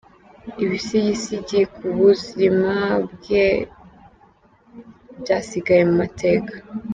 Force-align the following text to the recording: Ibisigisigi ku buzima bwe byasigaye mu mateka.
Ibisigisigi 0.63 1.59
ku 1.73 1.85
buzima 1.97 2.73
bwe 3.11 3.47
byasigaye 5.21 5.81
mu 5.89 5.95
mateka. 6.01 6.53